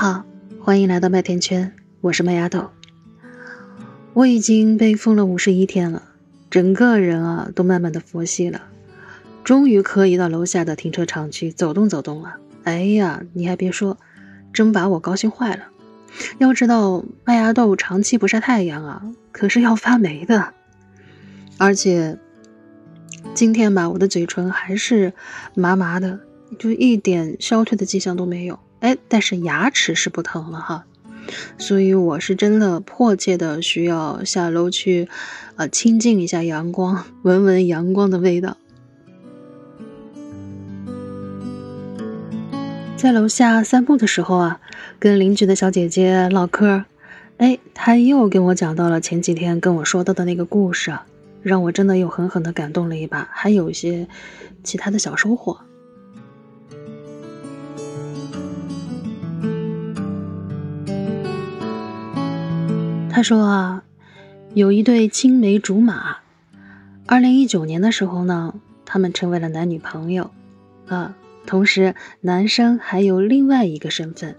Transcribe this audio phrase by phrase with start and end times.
[0.00, 0.24] 好，
[0.62, 2.70] 欢迎来到麦田圈，我是麦芽豆。
[4.14, 6.04] 我已经被封了五十一天了，
[6.48, 8.62] 整个人啊都慢慢的佛系了，
[9.44, 12.36] 终于可以到楼下的停车场去走动走动了。
[12.64, 13.98] 哎呀，你还别说，
[14.54, 15.64] 真把我高兴坏了。
[16.38, 20.54] 要知道，麦芽豆长期不晒太阳啊，可是要发霉的。
[21.58, 22.18] 而且
[23.34, 25.12] 今天吧，我的嘴唇还是
[25.54, 26.20] 麻麻的，
[26.58, 28.58] 就一点消退的迹象都没有。
[28.80, 30.84] 哎，但是牙齿是不疼了哈。
[31.58, 35.08] 所以我是真的迫切的需要下楼去，
[35.56, 38.56] 呃，亲近一下阳光，闻闻阳光的味道。
[42.96, 44.60] 在楼下散步的时候啊，
[44.98, 46.84] 跟邻居的小姐姐唠嗑，
[47.36, 50.98] 哎，她又跟我讲到了前几天跟我说到的那个故事，
[51.42, 54.08] 让我真的又狠狠的感动了一把，还有一些
[54.64, 55.60] 其他的小收获。
[63.12, 63.84] 他说啊，
[64.54, 66.18] 有一对青梅竹马，
[67.06, 70.30] 二零一九年的时候呢，他们成为了男女朋友，
[70.86, 74.36] 啊，同时男生还有另外一个身份，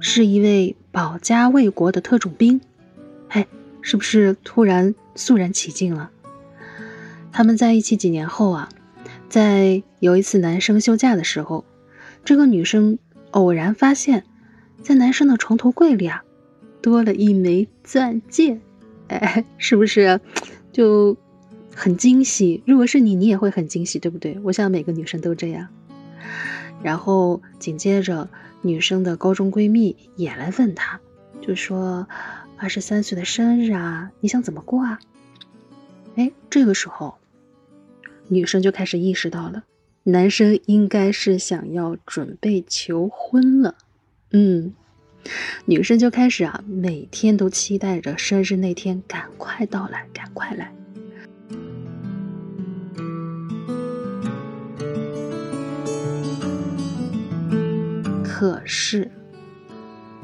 [0.00, 2.60] 是一位保家卫国的特种兵，
[3.28, 3.46] 哎，
[3.80, 6.10] 是不是突然肃然起敬了？
[7.32, 8.68] 他们在一起几年后啊，
[9.30, 11.64] 在有一次男生休假的时候，
[12.22, 12.98] 这个女生
[13.30, 14.24] 偶然发现，
[14.82, 16.22] 在男生的床头柜里啊。
[16.86, 18.60] 多了一枚钻戒，
[19.08, 20.20] 哎，是不是
[20.70, 21.16] 就
[21.74, 22.62] 很惊喜？
[22.64, 24.38] 如果是你，你也会很惊喜，对不对？
[24.44, 25.66] 我想每个女生都这样。
[26.84, 28.30] 然后紧接着，
[28.62, 31.00] 女生的高中闺蜜也来问她，
[31.40, 32.06] 就说
[32.56, 35.00] ：“二十三岁的生日啊，你想怎么过啊？”
[36.14, 37.16] 哎，这个时候，
[38.28, 39.64] 女生就开始意识到了，
[40.04, 43.74] 男生应该是想要准备求婚了。
[44.30, 44.72] 嗯。
[45.64, 50.72] 女生就开始啊，每天都期待着生日那天赶快到来，赶快来。
[58.22, 59.10] 可是，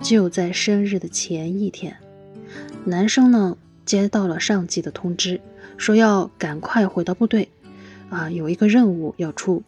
[0.00, 1.96] 就在生日的前一天，
[2.84, 5.40] 男生呢接到了上级的通知，
[5.76, 7.48] 说要赶快回到部队，
[8.10, 9.62] 啊，有一个任务要出。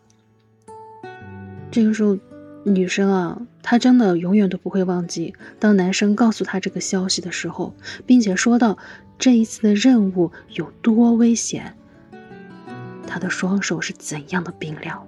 [1.70, 2.18] 这个时候。
[2.64, 7.74] 女生啊，她真的永远都不会忘记，当男生告诉她这个消息的时候，
[8.06, 8.78] 并且说到
[9.18, 11.74] 这一次的任务有多危险，
[13.06, 15.06] 她的双手是怎样的冰凉。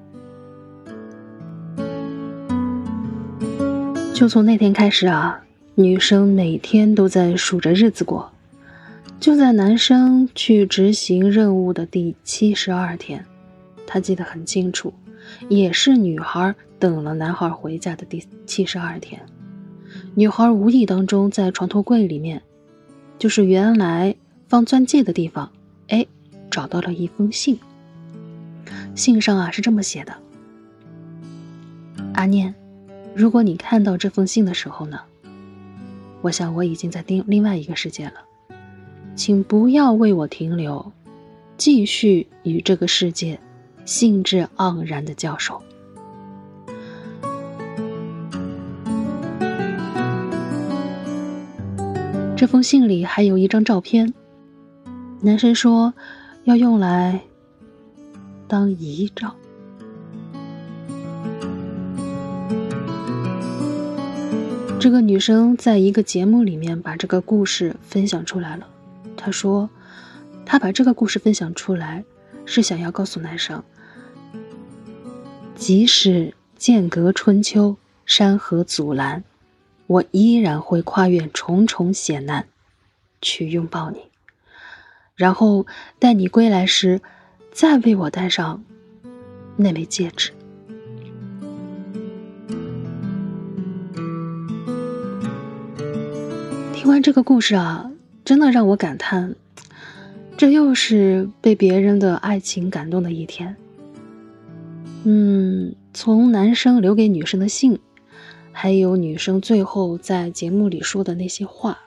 [4.12, 5.42] 就从那天开始啊，
[5.74, 8.30] 女生每天都在数着日子过。
[9.18, 13.24] 就在男生去执行任务的第七十二天，
[13.86, 14.92] 她记得很清楚。
[15.48, 19.20] 也是女孩等了男孩回家的第七十二天，
[20.14, 22.42] 女孩无意当中在床头柜里面，
[23.18, 24.14] 就是原来
[24.48, 25.50] 放钻戒的地方，
[25.88, 26.06] 哎，
[26.50, 27.58] 找到了一封信。
[28.94, 30.14] 信上啊是这么写的
[32.14, 32.54] ：“阿念，
[33.14, 35.00] 如果你看到这封信的时候呢，
[36.22, 38.14] 我想我已经在另另外一个世界了，
[39.14, 40.92] 请不要为我停留，
[41.56, 43.38] 继续与这个世界。”
[43.86, 45.62] 兴致盎然的教授。
[52.36, 54.12] 这封信里还有一张照片，
[55.22, 55.94] 男生说
[56.44, 57.22] 要用来
[58.46, 59.34] 当遗照。
[64.78, 68.68] 这个女生在一个节目里面把这个故事分享出来了。
[69.16, 69.68] 她说，
[70.44, 72.04] 她把这个故事分享出来，
[72.44, 73.60] 是想要告诉男生。
[75.56, 79.24] 即使间隔春秋，山河阻拦，
[79.86, 82.46] 我依然会跨越重重险难，
[83.20, 83.98] 去拥抱你，
[85.16, 85.66] 然后
[85.98, 87.00] 待你归来时，
[87.52, 88.62] 再为我戴上
[89.56, 90.30] 那枚戒指。
[96.74, 97.90] 听完这个故事啊，
[98.24, 99.34] 真的让我感叹，
[100.36, 103.56] 这又是被别人的爱情感动的一天。
[105.08, 107.78] 嗯，从男生留给女生的信，
[108.50, 111.78] 还有女生最后在节目里说的那些话，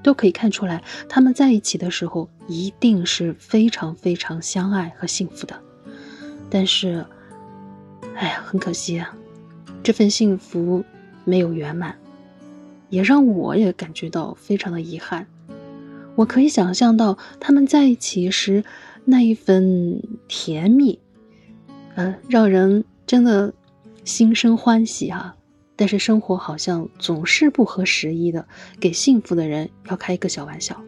[0.00, 5.60] 都可以看出来，他们在一起的时候一定是非常非常相爱和幸福的。
[6.48, 7.04] 但是，
[8.14, 9.12] 哎呀，很可惜啊，
[9.82, 10.84] 这份幸福
[11.24, 11.96] 没有圆满，
[12.90, 15.26] 也让我也感觉到非常的遗憾。
[16.14, 18.62] 我可以想象到他们在一起时
[19.04, 21.00] 那一份甜蜜。
[21.98, 23.52] 呃，让人真的
[24.04, 25.34] 心生欢喜啊！
[25.74, 28.46] 但是生活好像总是不合时宜的，
[28.78, 30.80] 给幸福的人要开一个小玩笑。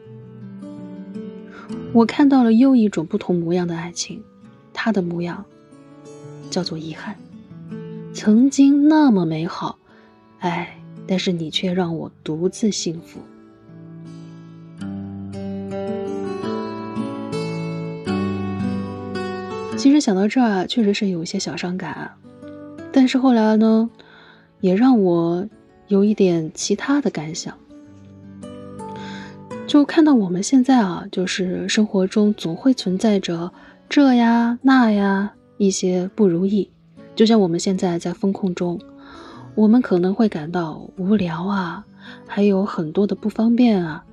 [1.92, 4.22] 我看到了又一种不同模样的爱情，
[4.72, 5.44] 它的模样
[6.48, 7.16] 叫做遗憾。
[8.14, 9.80] 曾经那么美好，
[10.38, 13.18] 哎，但是你却让我独自幸福。
[19.80, 22.10] 其实想到这儿啊，确实是有一些小伤感，
[22.92, 23.88] 但是后来呢？
[24.60, 25.48] 也让我
[25.88, 27.56] 有一点其他的感想，
[29.66, 33.50] 就看到我们现在啊，就是生活中总会存在着
[33.88, 36.68] 这呀那呀一些不如意，
[37.16, 38.78] 就像我们现在在风控中，
[39.54, 41.86] 我们可能会感到无聊啊，
[42.26, 44.04] 还有很多的不方便啊，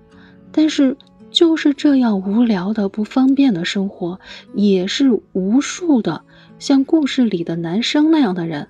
[0.50, 0.96] 但是
[1.30, 4.20] 就是这样无聊的不方便的生活，
[4.54, 6.24] 也是无数的
[6.58, 8.68] 像故事里的男生那样的人。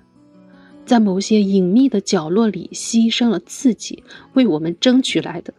[0.84, 4.02] 在某些隐秘的角落里牺牲了自己，
[4.32, 5.52] 为我们争取来的，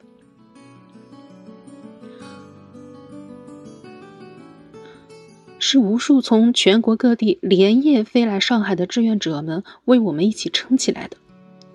[5.59, 11.17] 是无数从全国各地连夜飞来上海的志愿者们为我们一起撑起来的，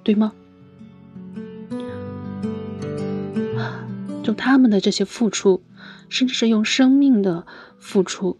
[0.03, 0.33] 对吗？
[4.25, 5.63] 就他们的这些付出，
[6.09, 7.47] 甚至是用生命的
[7.79, 8.39] 付出，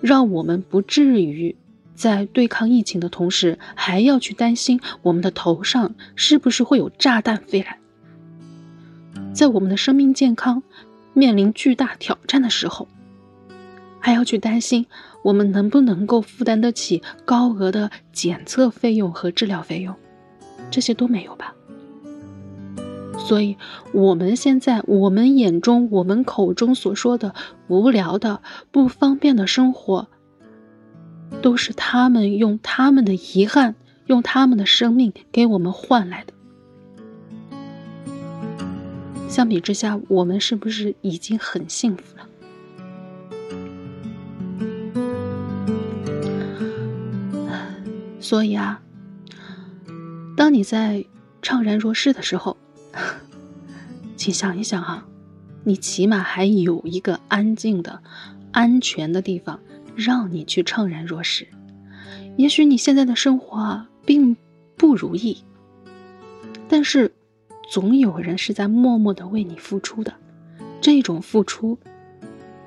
[0.00, 1.54] 让我们不至于。
[1.94, 7.78] 在对抗疫情的同时，还要去担心我们的头上是不是会有炸弹飞来。
[9.32, 10.64] 在我们的生命健康
[11.12, 12.88] 面临巨大挑战的时候，
[14.00, 14.86] 还要去担心
[15.22, 19.94] 我们能不能够负担得起高额的检测费用和治疗费用，
[20.70, 21.54] 这些都没有吧？
[23.18, 23.56] 所以，
[23.92, 27.34] 我们现在我们眼中、我们口中所说的
[27.68, 30.08] 无聊的、不方便的生活。
[31.40, 33.74] 都是他们用他们的遗憾，
[34.04, 36.34] 用他们的生命给我们换来的。
[39.30, 42.28] 相比之下，我们是不是已经很幸福了？
[48.20, 48.82] 所以啊，
[50.36, 51.02] 当你在
[51.40, 52.58] 怅然若失的时候，
[54.22, 55.04] 请想一想哈，
[55.64, 58.04] 你起码还有一个安静的、
[58.52, 59.58] 安全的地方。
[59.96, 61.48] 让你去怅然若失，
[62.36, 64.36] 也许你现在的生活啊并
[64.76, 65.38] 不如意，
[66.68, 67.12] 但是
[67.68, 70.14] 总有人是在默默的为你付出的，
[70.80, 71.76] 这种付出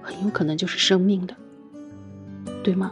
[0.04, 1.36] 很有可能就是生命的，
[2.64, 2.92] 对吗？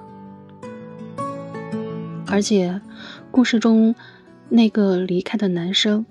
[2.25, 2.79] 而且
[3.29, 3.93] 故事中
[4.47, 6.05] 那个离开的男生，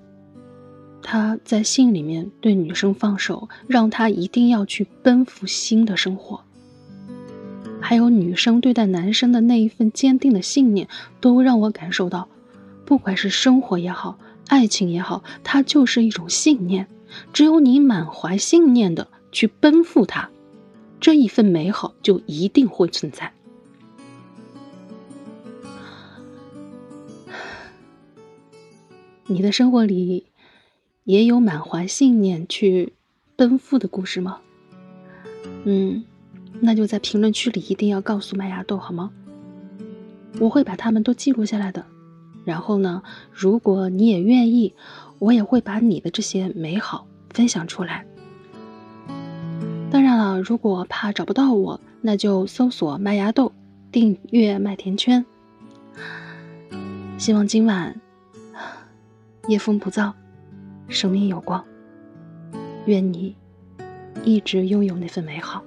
[1.03, 6.41] 他在信里面对女生放手，让他一定要去奔赴新的生活。
[7.81, 10.87] 还有女生对待男生的那一份坚定的信念，
[11.19, 12.29] 都让我感受到，
[12.85, 14.17] 不管是生活也好，
[14.47, 16.87] 爱情也好，它就是一种信念。
[17.33, 20.29] 只有你满怀信念的去奔赴它，
[20.99, 23.33] 这一份美好就一定会存在。
[29.25, 30.25] 你的生活里
[31.03, 32.93] 也有满怀信念去
[33.35, 34.39] 奔赴的故事吗？
[35.65, 36.03] 嗯。
[36.59, 39.11] 那就在评论区里一定要告诉麦芽豆好吗？
[40.39, 41.85] 我会把他们都记录下来的。
[42.45, 44.73] 然后呢，如果你也愿意，
[45.19, 48.05] 我也会把你的这些美好分享出来。
[49.91, 53.51] 当然了，如果怕找不到我，那就搜索麦芽豆，
[53.91, 55.25] 订阅麦田圈。
[57.17, 57.99] 希望今晚
[59.47, 60.13] 夜风不燥，
[60.87, 61.63] 生命有光。
[62.85, 63.35] 愿你
[64.23, 65.63] 一直拥有那份美好。